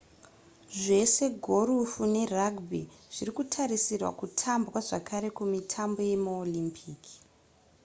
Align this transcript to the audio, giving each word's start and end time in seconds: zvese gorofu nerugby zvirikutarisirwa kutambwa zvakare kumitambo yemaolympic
zvese 0.81 1.23
gorofu 1.45 2.01
nerugby 2.13 2.81
zvirikutarisirwa 3.15 4.09
kutambwa 4.19 4.77
zvakare 4.87 5.29
kumitambo 5.37 5.99
yemaolympic 6.09 7.01